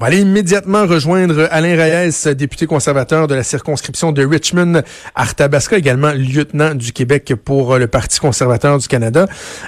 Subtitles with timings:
[0.00, 4.80] On va aller immédiatement rejoindre Alain Reyes, député conservateur de la circonscription de Richmond,
[5.14, 9.26] Arthabasca, également lieutenant du Québec pour le Parti conservateur du Canada.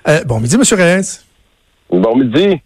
[0.08, 1.20] Euh, bon midi, Monsieur Reyes.
[1.90, 2.62] Bon midi.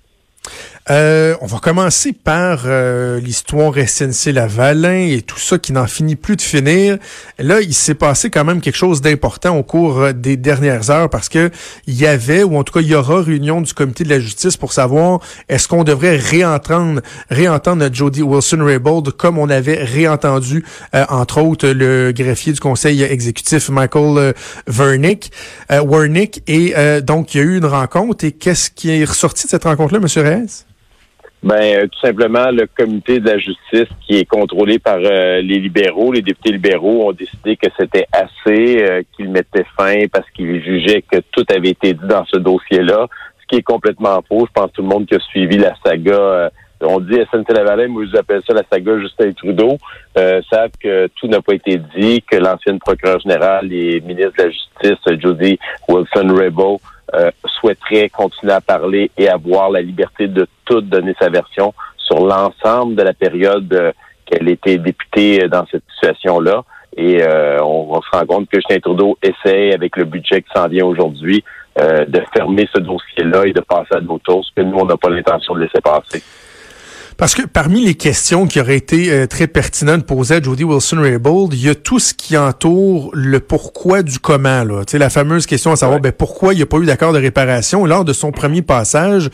[0.88, 6.36] Euh, on va commencer par euh, l'histoire SNC-Lavalin et tout ça qui n'en finit plus
[6.36, 6.98] de finir.
[7.40, 11.10] Là, il s'est passé quand même quelque chose d'important au cours euh, des dernières heures
[11.10, 11.50] parce que
[11.88, 14.20] il y avait, ou en tout cas, il y aura réunion du comité de la
[14.20, 17.00] justice pour savoir est-ce qu'on devrait réentendre,
[17.30, 20.64] réentendre Jody Wilson-Raybould comme on avait réentendu,
[21.08, 24.34] entre autres, le greffier du conseil exécutif Michael
[24.66, 25.32] Vernick,
[25.70, 26.42] Wernick.
[26.46, 28.24] Et donc, il y a eu une rencontre.
[28.24, 30.24] Et qu'est-ce qui est ressorti de cette rencontre-là, M.
[30.24, 30.66] Reyes?
[31.46, 35.60] Ben, euh, tout simplement, le comité de la justice qui est contrôlé par euh, les
[35.60, 40.60] libéraux, les députés libéraux ont décidé que c'était assez, euh, qu'ils mettaient fin parce qu'ils
[40.60, 43.06] jugeaient que tout avait été dit dans ce dossier-là,
[43.40, 44.44] ce qui est complètement faux.
[44.48, 46.50] Je pense que tout le monde qui a suivi la saga,
[46.80, 49.78] on dit SNC-Lavalin, moi je appelle ça la saga Justin Trudeau,
[50.16, 54.50] savent que tout n'a pas été dit, que l'ancienne procureure générale et ministre de la
[54.50, 56.80] Justice, Jody Wilson-Raybould,
[57.14, 62.26] euh, souhaiterait continuer à parler et avoir la liberté de tout donner sa version sur
[62.26, 63.92] l'ensemble de la période euh,
[64.24, 66.64] qu'elle était députée euh, dans cette situation-là.
[66.96, 67.22] Et
[67.60, 71.44] on, se rend compte que Justin Trudeau essaie, avec le budget qui s'en vient aujourd'hui,
[71.76, 75.10] de fermer ce dossier-là et de passer à d'autres choses que nous, on n'a pas
[75.10, 76.22] l'intention de laisser passer.
[77.16, 81.54] Parce que parmi les questions qui auraient été euh, très pertinentes posées à Jody Wilson-Raybould,
[81.54, 84.64] il y a tout ce qui entoure le pourquoi du comment.
[84.64, 84.84] Là.
[84.84, 87.14] Tu sais, la fameuse question à savoir ben, pourquoi il n'y a pas eu d'accord
[87.14, 87.86] de réparation?
[87.86, 89.30] Lors de son premier passage,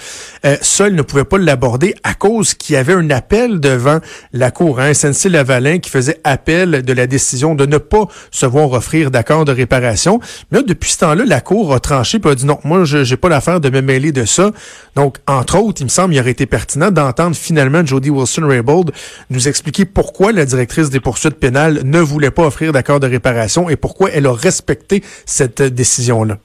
[0.47, 3.99] euh, seul ne pouvait pas l'aborder à cause qu'il y avait un appel devant
[4.33, 4.79] la Cour.
[4.79, 9.45] Hein, SNC-Lavalin qui faisait appel de la décision de ne pas se voir offrir d'accord
[9.45, 10.21] de réparation.
[10.53, 12.99] Mais là, depuis ce temps-là, la Cour a tranché et a dit non, moi, je
[12.99, 14.53] n'ai pas l'affaire de me mêler de ça.
[14.95, 18.93] Donc, entre autres, il me semble, il aurait été pertinent d'entendre finalement Jody Wilson-Raybould,
[19.31, 23.69] nous expliquer pourquoi la directrice des poursuites pénales ne voulait pas offrir d'accord de réparation
[23.69, 26.39] et pourquoi elle a respecté cette décision-là.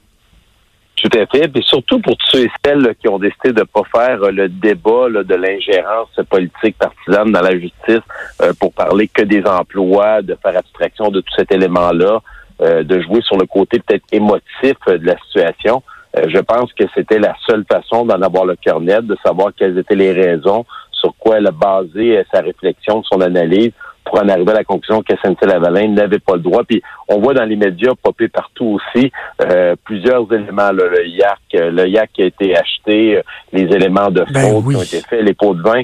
[1.02, 1.50] Tout à fait.
[1.54, 4.48] Et surtout pour ceux et celles qui ont décidé de ne pas faire euh, le
[4.48, 8.02] débat de l'ingérence politique partisane dans la justice
[8.42, 12.20] euh, pour parler que des emplois, de faire abstraction de tout cet élément-là,
[12.62, 15.82] euh, de jouer sur le côté peut-être émotif de la situation.
[16.26, 19.78] je pense que c'était la seule façon d'en avoir le cœur net, de savoir quelles
[19.78, 20.64] étaient les raisons
[21.00, 23.72] sur quoi elle a basé euh, sa réflexion, son analyse
[24.04, 26.62] pour en arriver à la conclusion que SNC-Lavalin n'avait pas le droit.
[26.64, 30.72] Puis on voit dans les médias popper partout aussi euh, plusieurs éléments.
[30.72, 33.20] le YAC, euh, le qui a été acheté,
[33.52, 35.82] les éléments de ben fraude qui ont été faits, les pots de vin.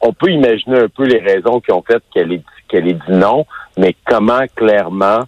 [0.00, 3.12] on peut imaginer un peu les raisons qui ont fait qu'elle ait, qu'elle ait dit
[3.12, 3.44] non,
[3.76, 5.20] mais comment clairement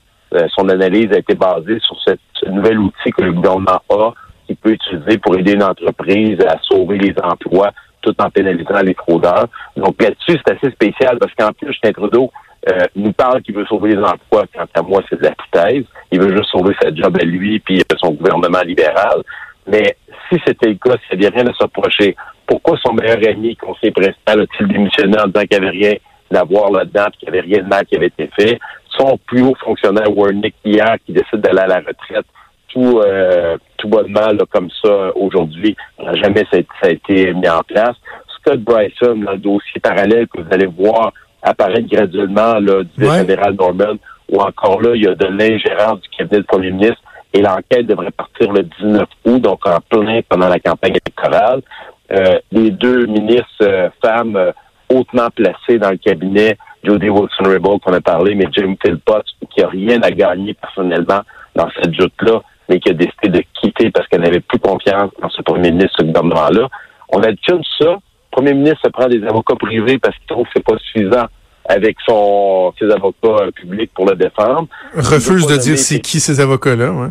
[0.55, 4.13] son analyse a été basée sur cette, ce nouvel outil que le gouvernement a
[4.49, 7.71] qui peut utiliser pour aider une entreprise à sauver les emplois
[8.03, 9.49] tout en pénalisant les fraudeurs.
[9.77, 12.31] Donc là-dessus, c'est assez spécial parce qu'en plus, Justin Trudeau
[12.69, 14.45] euh, nous parle qu'il veut sauver les emplois.
[14.53, 15.85] Quant à moi, c'est de la foutaise.
[16.11, 19.23] Il veut juste sauver sa job à lui puis euh, son gouvernement libéral.
[19.67, 19.97] Mais
[20.29, 22.17] si c'était le cas, s'il n'y avait rien à s'approcher,
[22.47, 25.95] pourquoi son meilleur ami, conseiller principal, a-t-il démissionné en disant qu'il n'y avait rien
[26.35, 28.59] à voir là-dedans, qu'il n'y avait rien de mal qui avait été fait?
[28.97, 32.27] Son plus haut fonctionnaire, Warnick, hier, qui décide d'aller à la retraite,
[32.69, 35.77] tout, euh, tout bonnement là, comme ça aujourd'hui.
[36.15, 37.97] Jamais ça a, été mis en place.
[38.39, 41.13] Scott Bryson, le dossier parallèle que vous allez voir
[41.43, 43.95] apparaître graduellement là, du général Norman,
[44.31, 47.03] ou encore là, il y a de l'ingérence du cabinet du premier ministre
[47.33, 51.63] et l'enquête devrait partir le 19 août, donc en plein pendant la campagne électorale.
[52.11, 54.53] Euh, les deux ministres euh, femmes euh,
[54.89, 59.69] hautement placées dans le cabinet, Jody Wilson-Raybould qu'on a parlé, mais Jim Philpott, qui a
[59.69, 61.21] rien à gagner personnellement
[61.55, 65.31] dans cette joute-là, mais qui a décidé de quitter parce qu'elle n'avait plus confiance dans
[65.31, 66.69] ce premier ministre, ce gouvernement-là.
[67.09, 67.93] On additionne ça.
[67.93, 67.99] Le
[68.31, 71.27] premier ministre se prend des avocats privés parce qu'il trouve que c'est pas suffisant
[71.69, 74.69] avec son ses avocats euh, publics pour le défendre.
[74.95, 77.09] Refuse de dire c'est qui ces avocats-là, ouais.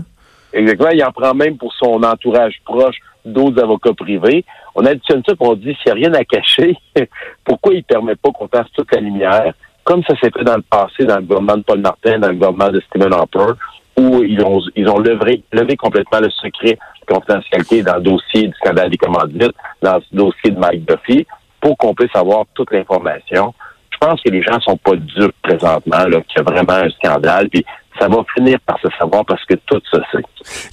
[0.54, 0.90] Exactement.
[0.92, 4.46] Il en prend même pour son entourage proche d'autres avocats privés.
[4.76, 6.76] On additionne ça pour on dit s'il n'y a rien à cacher,
[7.46, 9.54] pourquoi il ne permet pas qu'on fasse toute la lumière,
[9.84, 12.36] comme ça s'est fait dans le passé dans le gouvernement de Paul Martin, dans le
[12.36, 13.54] gouvernement de Stephen Harper,
[13.98, 16.78] où ils ont, ils ont levé, levé complètement le secret
[17.08, 21.26] de confidentialité dans le dossier du scandale des commandites, dans le dossier de Mike Duffy,
[21.60, 23.54] pour qu'on puisse avoir toute l'information.
[23.92, 26.90] Je pense que les gens sont pas durs présentement, là, qu'il y a vraiment un
[26.90, 27.66] scandale, puis
[28.00, 30.22] ça va finir par se savoir parce que tout ça sait.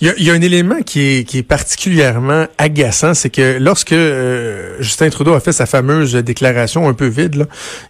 [0.00, 3.30] Il y a, il y a un élément qui est, qui est particulièrement agaçant, c'est
[3.30, 7.44] que lorsque euh, Justin Trudeau a fait sa fameuse déclaration un peu vide, là,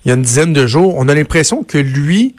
[0.04, 2.36] il y a une dizaine de jours, on a l'impression que lui,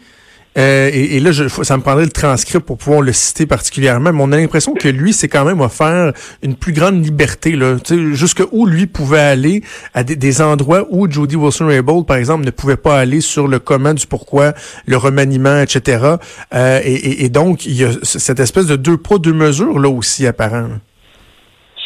[0.58, 4.22] Euh, et, là, je, ça me prendrait le transcript pour pouvoir le citer particulièrement, mais
[4.22, 7.76] on a l'impression que lui, c'est quand même offert une plus grande liberté, là,
[8.14, 9.64] jusque où lui pouvait aller
[9.94, 13.94] à des, endroits où Jody Wilson-Raybould, par exemple, ne pouvait pas aller sur le comment
[13.94, 14.54] du pourquoi,
[14.86, 16.16] le remaniement, etc.
[16.54, 19.90] Euh, et, et, donc, il y a cette espèce de deux poids, deux mesures là
[19.90, 20.68] aussi apparent.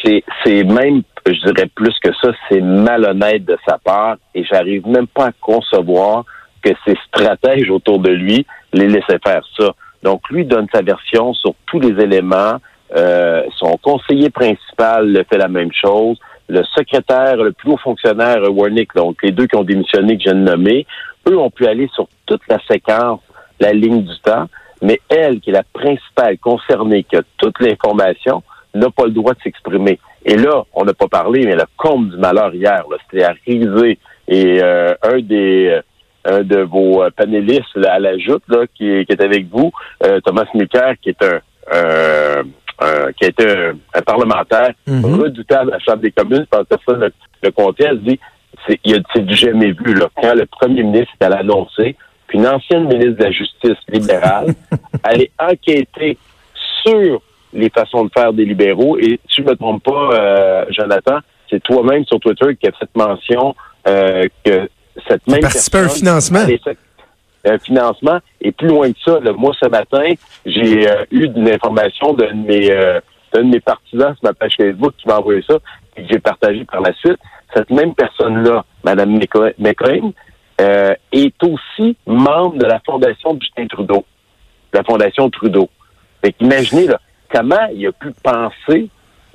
[0.02, 5.06] C'est même, je dirais plus que ça, c'est malhonnête de sa part et j'arrive même
[5.06, 6.24] pas à concevoir
[6.62, 9.72] que ses stratèges autour de lui les laissaient faire ça.
[10.02, 12.56] Donc, lui donne sa version sur tous les éléments.
[12.96, 16.18] Euh, son conseiller principal fait la même chose.
[16.48, 20.34] Le secrétaire, le plus haut fonctionnaire, Warnick, donc les deux qui ont démissionné, que de
[20.34, 20.86] nommer,
[21.28, 23.20] eux ont pu aller sur toute la séquence,
[23.60, 24.46] la ligne du temps,
[24.82, 28.42] mais elle, qui est la principale concernée, qui a toute l'information,
[28.74, 30.00] n'a pas le droit de s'exprimer.
[30.24, 33.98] Et là, on n'a pas parlé, mais le comble du malheur hier, c'était à riser.
[34.28, 35.80] Et euh, un des
[36.24, 39.70] un de vos euh, panélistes à la joute là, qui, est avec vous,
[40.04, 41.40] euh, Thomas Mulcair, qui est un,
[43.18, 45.20] qui est un, parlementaire mm-hmm.
[45.22, 47.12] redoutable à la Chambre des communes, pendant ça, le,
[47.42, 48.18] le comté, elle dit
[48.66, 49.94] c'est, il a, c'est du jamais vu.
[49.94, 50.08] Là.
[50.20, 51.96] Quand le premier ministre est allé annoncer,
[52.26, 54.54] puis une ancienne ministre de la Justice libérale
[55.02, 56.16] allait enquêter
[56.84, 57.20] sur
[57.52, 58.96] les façons de faire des libéraux.
[58.98, 61.18] Et si je ne me trompe pas, euh, Jonathan,
[61.48, 63.54] c'est toi-même sur Twitter qui a fait mention
[63.88, 64.68] euh, que
[65.08, 66.46] cette même participer à un financement?
[67.44, 68.18] Un financement.
[68.40, 70.12] Et plus loin que ça, moi, ce matin,
[70.44, 73.00] j'ai euh, eu une information d'un de mes
[73.32, 75.54] d'un de mes partisans sur ma page Facebook qui m'a envoyé ça
[75.96, 77.18] et que j'ai partagé par la suite.
[77.54, 79.20] Cette même personne-là, Mme
[79.58, 80.12] McLean,
[80.58, 84.04] est aussi membre de la Fondation Justin Trudeau.
[84.72, 85.68] La Fondation Trudeau.
[86.22, 87.00] Fait qu'imaginez, là,
[87.32, 88.88] comment il a pu penser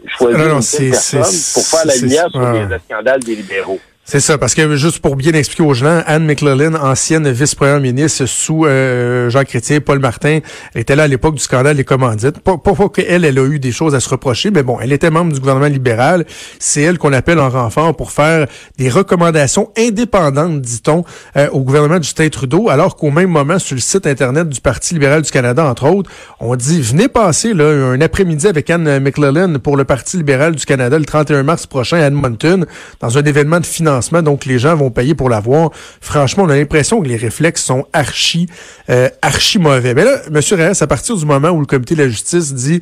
[0.06, 1.22] choisir une personne
[1.54, 3.80] pour faire la lumière sur les scandales des libéraux?
[4.08, 8.28] C'est ça, parce que juste pour bien expliquer aux gens, Anne McLellan, ancienne vice-première ministre
[8.28, 10.42] sous euh, Jean Chrétien, Paul Martin,
[10.76, 12.40] était là à l'époque du scandale des commandites.
[12.40, 15.10] Pas, pas, qu'elle, elle a eu des choses à se reprocher, mais bon, elle était
[15.10, 16.24] membre du gouvernement libéral.
[16.60, 18.46] C'est elle qu'on appelle en renfort pour faire
[18.78, 21.04] des recommandations indépendantes, dit-on,
[21.36, 24.62] euh, au gouvernement de Justin Trudeau, alors qu'au même moment, sur le site Internet du
[24.62, 29.00] Parti libéral du Canada, entre autres, on dit, venez passer là, un après-midi avec Anne
[29.00, 32.68] McLellan pour le Parti libéral du Canada le 31 mars prochain à Edmonton,
[33.00, 35.72] dans un événement de financement donc les gens vont payer pour l'avoir.
[36.02, 38.48] Franchement, on a l'impression que les réflexes sont archi,
[38.90, 39.94] euh, archi mauvais.
[39.94, 40.40] Mais là, M.
[40.52, 42.82] Reyes, à partir du moment où le comité de la justice dit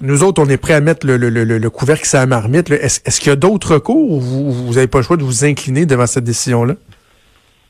[0.00, 2.70] nous autres, on est prêts à mettre le, le, le, le couvercle la marmite.
[2.70, 5.86] Est-ce qu'il y a d'autres recours ou vous n'avez pas le choix de vous incliner
[5.86, 6.74] devant cette décision-là?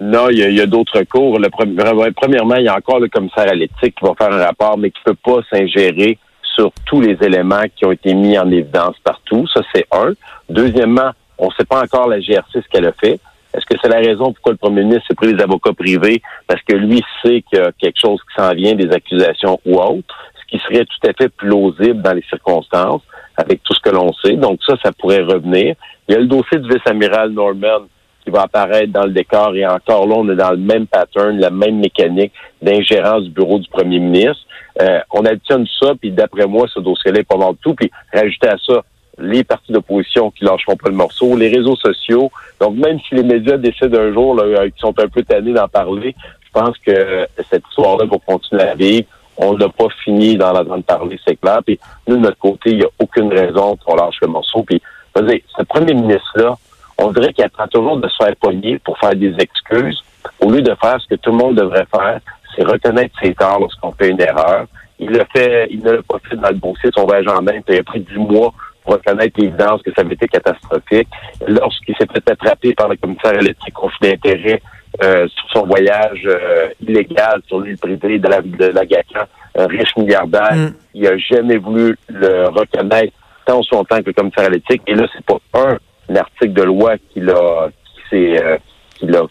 [0.00, 1.38] Non, il y a, d'autres recours.
[1.40, 4.78] Le, premièrement, il y a encore le commissaire à l'éthique qui va faire un rapport,
[4.78, 6.18] mais qui ne peut pas s'ingérer
[6.54, 9.46] sur tous les éléments qui ont été mis en évidence partout.
[9.52, 10.12] Ça, c'est un.
[10.48, 13.20] Deuxièmement, on ne sait pas encore la GRC ce qu'elle a fait.
[13.54, 16.22] Est-ce que c'est la raison pourquoi le premier ministre s'est pris des avocats privés?
[16.46, 19.80] Parce que lui sait qu'il y a quelque chose qui s'en vient, des accusations ou
[19.80, 23.02] autres, ce qui serait tout à fait plausible dans les circonstances,
[23.36, 24.34] avec tout ce que l'on sait.
[24.34, 25.76] Donc ça, ça pourrait revenir.
[26.08, 27.86] Il y a le dossier du vice-amiral Norman
[28.24, 31.38] qui va apparaître dans le décor et encore là, on est dans le même pattern,
[31.38, 34.44] la même mécanique d'ingérence du bureau du premier ministre.
[34.82, 37.74] Euh, on additionne ça, puis d'après moi, ce dossier-là est pas mal tout.
[37.74, 38.82] Puis rajouter à ça
[39.18, 42.30] les partis d'opposition qui lâcheront pas le morceau, les réseaux sociaux.
[42.60, 45.68] Donc, même si les médias décident un jour, euh, qui sont un peu tannés d'en
[45.68, 49.06] parler, je pense que cette histoire-là va continuer à vivre.
[49.36, 51.60] On n'a pas fini dans la de parler, c'est clair.
[51.64, 54.62] Puis nous, de notre côté, il n'y a aucune raison qu'on lâche le morceau.
[54.62, 54.80] Puis,
[55.22, 56.56] dire, ce premier ministre-là,
[56.98, 60.02] on dirait qu'il attend toujours de se faire poigner pour faire des excuses,
[60.40, 62.20] au lieu de faire ce que tout le monde devrait faire,
[62.54, 64.66] c'est reconnaître ses torts lorsqu'on fait une erreur.
[64.98, 67.46] Il l'a fait, il ne l'a pas fait dans le dossier de son voyage en
[67.46, 67.62] Inde.
[67.68, 68.52] Il a pris dix mois
[68.88, 71.08] reconnaître l'évidence que ça avait été catastrophique.
[71.46, 74.60] Lorsqu'il s'est fait attraper par le commissaire à l'éthique conflit d'intérêt
[75.02, 79.66] euh, sur son voyage euh, illégal sur l'île privée de la de la Gacan, un
[79.66, 80.72] riche milliardaire, mm.
[80.94, 83.12] il a jamais voulu le reconnaître
[83.46, 84.82] tant son temps que le commissaire à l'éthique.
[84.86, 88.56] Et là, c'est pas un, article de loi qui l'a qui s'est euh,
[88.94, 89.22] qui l'a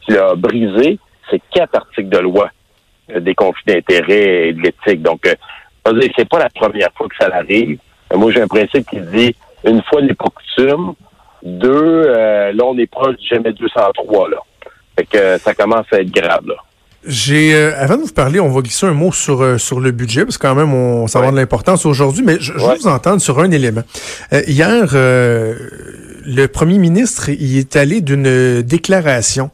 [0.00, 0.98] qui l'a brisé,
[1.30, 2.50] c'est quatre articles de loi
[3.14, 5.02] des conflits d'intérêt et de l'éthique.
[5.02, 5.28] Donc,
[6.16, 7.78] c'est pas la première fois que ça arrive.
[8.16, 10.94] Moi, j'ai un principe qui dit une fois n'est pas coutume.
[11.42, 14.36] Deux, euh, là, on est proche du jamais 203, là.
[14.96, 16.54] Fait que euh, ça commence à être grave, là.
[17.06, 20.24] J'ai euh, avant de vous parler, on va glisser un mot sur sur le budget
[20.24, 23.40] parce que quand même on ça de l'importance aujourd'hui, mais je, veux vous entendre sur
[23.40, 23.82] un élément.
[24.46, 29.50] hier, le premier ministre il est allé d'une déclaration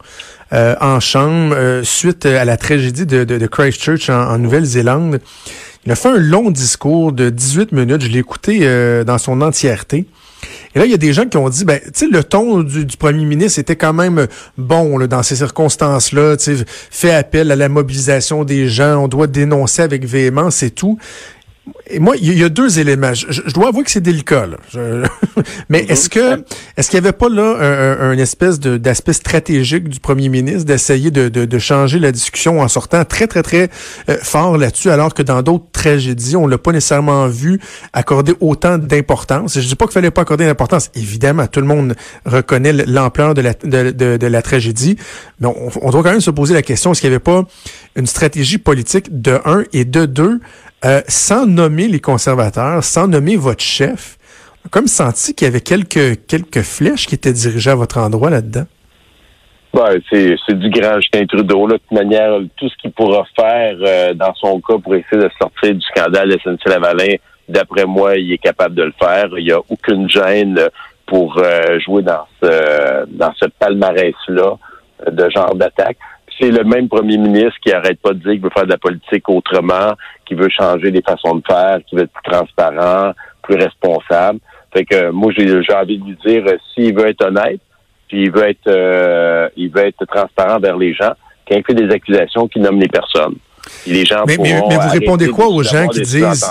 [0.52, 5.18] en chambre suite à la tragédie de, de, Christchurch en Nouvelle-Zélande.
[5.87, 8.02] Il a fait un long discours de 18 minutes.
[8.02, 10.06] Je l'ai écouté euh, dans son entièreté.
[10.75, 12.62] Et là, il y a des gens qui ont dit, ben, tu sais, le ton
[12.62, 16.37] du, premier ministre était quand même bon là, dans ces circonstances-là.
[16.37, 16.58] Tu
[16.90, 20.99] fait appel à la mobilisation des gens, on doit dénoncer avec véhémence et tout.
[21.92, 23.12] Et moi, il y, a deux éléments.
[23.14, 24.46] Je, dois avouer que c'est délicat.
[24.46, 24.56] Là.
[25.68, 26.42] Mais est-ce que
[26.76, 27.56] est-ce qu'il y avait pas là
[28.00, 33.04] un, espèce d'aspect stratégique du premier ministre d'essayer de, de, changer la discussion en sortant
[33.04, 33.70] très très très
[34.08, 37.60] euh, fort là-dessus, alors que dans d'autres tragédies, on l'a pas nécessairement vu
[37.92, 39.58] accorder autant d'importance?
[39.58, 40.90] Je dis pas qu'il fallait pas accorder d'importance.
[40.94, 44.96] Évidemment, tout le monde reconnaît l'ampleur de la, de, de, la tragédie,
[45.40, 47.44] mais on, on doit quand même se poser la question est-ce qu'il y avait pas
[47.96, 50.40] une stratégie politique de un et de deux
[50.84, 54.16] euh, sans nommer les conservateurs, sans nommer votre chef,
[54.64, 57.99] on a comme senti qu'il y avait quelques, quelques flèches qui étaient dirigées à votre
[57.99, 58.64] endroit là-dedans.
[59.72, 61.66] Ben, c'est, du grand Justin Trudeau.
[61.66, 61.75] Là.
[61.75, 65.30] De toute manière, tout ce qu'il pourra faire euh, dans son cas pour essayer de
[65.40, 67.16] sortir du scandale SNC-Lavalin,
[67.49, 69.28] d'après moi, il est capable de le faire.
[69.37, 70.58] Il n'y a aucune gêne
[71.06, 74.56] pour euh, jouer dans ce, dans ce palmarès-là
[75.10, 75.99] de genre d'attaque
[76.40, 78.78] c'est le même premier ministre qui arrête pas de dire qu'il veut faire de la
[78.78, 79.94] politique autrement,
[80.25, 84.38] qui veut changer les façons de faire, qui veut être plus transparent, plus responsable.
[84.73, 87.61] Fait que moi, j'ai envie de lui dire, euh, s'il veut être honnête,
[88.09, 91.12] puis il veut être, euh, il veut être transparent vers les gens,
[91.49, 93.37] quand il fait des accusations, qu'il nomme les personnes
[93.86, 96.46] les gens mais, mais, vous répondez quoi aux gens qui disent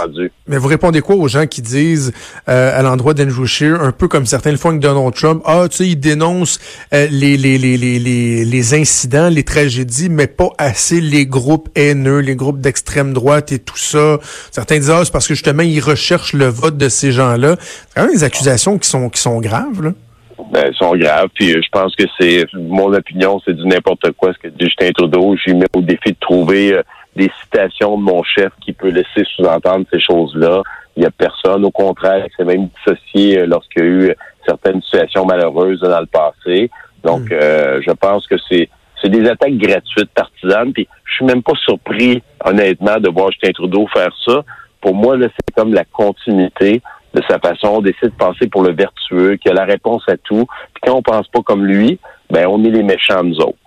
[0.48, 2.12] Mais vous répondez quoi aux gens qui disent
[2.48, 5.68] euh, à l'endroit d'Andrew Scheer, un peu comme certains le font avec Donald Trump, ah
[5.70, 6.60] tu sais ils dénoncent
[6.94, 12.20] euh, les, les, les, les, les incidents, les tragédies, mais pas assez les groupes haineux,
[12.20, 14.18] les groupes d'extrême droite et tout ça.
[14.52, 17.56] Certains disent ah c'est parce que justement ils recherchent le vote de ces gens-là.
[17.60, 19.92] C'est quand même des accusations qui sont qui sont graves là.
[20.52, 21.28] Ben, sont graves.
[21.36, 24.90] Puis euh, je pense que c'est mon opinion, c'est du n'importe quoi ce que Justin
[24.92, 25.36] Trudeau.
[25.46, 26.80] J'y mets au défi de trouver
[27.20, 30.64] des citations de mon chef qui peut laisser sous-entendre ces choses-là.
[30.96, 31.66] Il n'y a personne.
[31.66, 36.06] Au contraire, c'est même dissocié euh, lorsqu'il y a eu certaines situations malheureuses dans le
[36.06, 36.72] passé.
[37.04, 37.34] Donc, hmm.
[37.34, 38.70] euh, je pense que c'est
[39.02, 40.74] c'est des attaques gratuites, partisanes.
[40.74, 44.44] Puis, je suis même pas surpris, honnêtement, de voir Justin Trudeau faire ça.
[44.82, 46.82] Pour moi, là, c'est comme la continuité
[47.14, 50.46] de sa façon d'essayer de penser pour le vertueux, qui a la réponse à tout.
[50.74, 51.98] Puis quand on pense pas comme lui,
[52.30, 53.58] ben on est les méchants nous autres.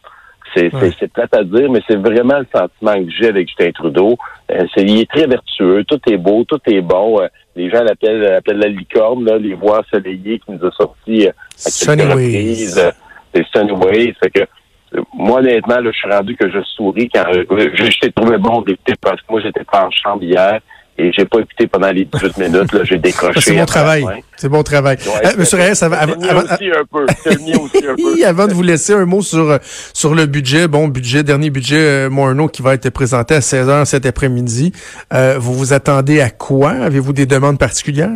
[0.55, 4.17] C'est peut-être à dire, mais c'est vraiment le sentiment que j'ai avec Justin Trudeau.
[4.51, 7.21] Euh, c'est, il est très vertueux, tout est beau, tout est bon.
[7.21, 11.27] Euh, les gens l'appellent, l'appellent la licorne, là, les voix ensoleillées qui nous a sorti
[11.27, 12.79] euh, à Sunny reprises.
[12.79, 12.91] Euh,
[13.35, 14.15] c'est Sunny.
[14.23, 18.13] Fait que moi, honnêtement, là, je suis rendu que je souris quand je, je t'ai
[18.13, 20.61] trouvé bon d'écouter parce que moi, j'étais pas en chambre hier
[20.99, 22.73] et j'ai pas écouté pendant les 18 minutes.
[22.73, 23.41] Là, j'ai décroché.
[23.41, 24.05] C'est bon travail.
[24.37, 24.99] C'est bon travail.
[25.07, 25.73] Ouais, Monsieur Reyes.
[25.83, 27.05] Avant, aussi un peu.
[27.05, 28.25] aussi un peu.
[28.27, 29.59] avant de vous laisser un mot sur
[29.93, 33.85] sur le budget, bon budget, dernier budget euh, Morneau qui va être présenté à 16h
[33.87, 34.73] cet après-midi.
[35.13, 36.71] Euh, vous vous attendez à quoi?
[36.73, 38.11] Avez-vous des demandes particulières?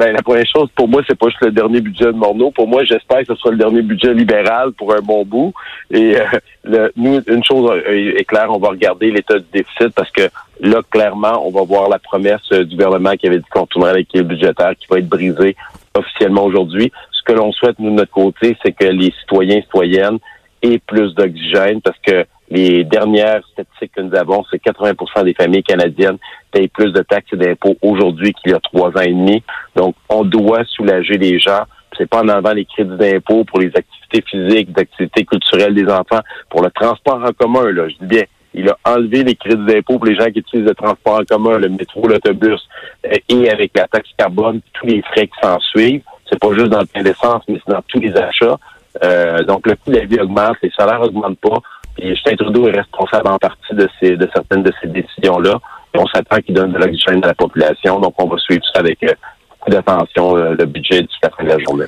[0.00, 2.50] Ben, la première chose, pour moi, c'est pas juste le dernier budget de Morneau.
[2.50, 5.52] Pour moi, j'espère que ce soit le dernier budget libéral pour un bon bout.
[5.90, 6.24] Et euh,
[6.64, 10.22] le, nous, une chose est claire, on va regarder l'état du déficit parce que
[10.60, 14.30] là, clairement, on va voir la promesse du gouvernement qui avait dit qu'on tournerait l'équilibre
[14.30, 15.54] budgétaire qui va être brisée
[15.92, 16.90] officiellement aujourd'hui.
[17.12, 20.18] Ce que l'on souhaite, nous, de notre côté, c'est que les citoyens et citoyennes
[20.62, 25.62] aient plus d'oxygène parce que les dernières statistiques que nous avons, c'est 80% des familles
[25.62, 26.18] canadiennes
[26.50, 29.42] payent plus de taxes et d'impôts aujourd'hui qu'il y a trois ans et demi.
[29.76, 31.62] Donc, on doit soulager les gens.
[31.96, 35.86] C'est pas en enlevant les crédits d'impôt pour les activités physiques, les activités culturelles des
[35.86, 38.24] enfants, pour le transport en commun, là, je dis bien.
[38.52, 41.58] Il a enlevé les crédits d'impôt pour les gens qui utilisent le transport en commun,
[41.58, 42.60] le métro, l'autobus,
[43.06, 46.02] euh, et avec la taxe carbone, tous les frais qui s'en suivent.
[46.28, 48.58] C'est pas juste dans le plein d'essence, mais c'est dans tous les achats.
[49.04, 51.60] Euh, donc, le coût de la vie augmente, les salaires augmentent pas.
[52.00, 55.58] Et Justin Trudeau est responsable en partie de, ces, de certaines de ces décisions-là.
[55.94, 57.98] On s'attend qu'il donne de l'oxygène à la population.
[58.00, 59.12] Donc, on va suivre ça avec euh,
[59.50, 61.86] beaucoup d'attention, euh, le budget jusqu'à la fin de la journée.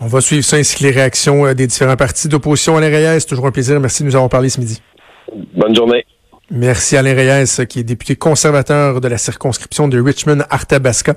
[0.00, 2.76] On va suivre ça ainsi que les réactions euh, des différents partis d'opposition.
[2.76, 3.78] Alain Reyes, c'est toujours un plaisir.
[3.80, 4.82] Merci de nous avoir parlé ce midi.
[5.54, 6.04] Bonne journée.
[6.56, 11.16] Merci Alain Reyes, qui est député conservateur de la circonscription de Richmond-Arthabasca,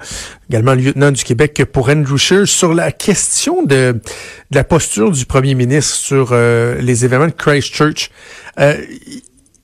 [0.49, 4.01] également lieutenant du Québec pour Andrew Scheer, sur la question de,
[4.49, 8.09] la posture du premier ministre sur euh, les événements de Christchurch.
[8.59, 8.81] Euh,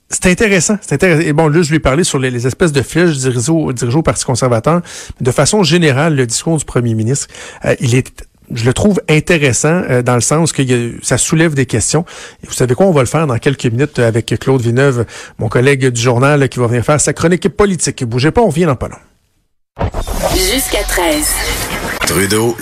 [0.09, 1.27] c'est intéressant, c'est intéressant.
[1.27, 4.25] Et bon, là, je lui ai parlé sur les, espèces de flèches dirigées au Parti
[4.25, 4.83] conservateur.
[5.21, 7.29] de façon générale, le discours du premier ministre,
[7.65, 10.63] euh, il est je le trouve intéressant euh, dans le sens que
[11.01, 12.05] ça soulève des questions.
[12.43, 15.05] Et vous savez quoi, on va le faire dans quelques minutes avec Claude Villeneuve,
[15.39, 18.03] mon collègue du journal, qui va venir faire sa chronique politique.
[18.03, 18.97] Bougez pas, on vient dans pas long.
[20.35, 21.25] Jusqu'à 13.
[22.07, 22.55] Trudeau.